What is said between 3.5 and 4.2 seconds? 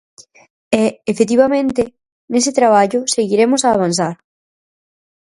a avanzar.